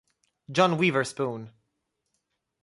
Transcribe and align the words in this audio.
John 0.51 0.79
Witherspoon 0.79 1.53